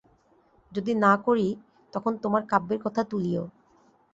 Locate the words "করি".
1.17-1.47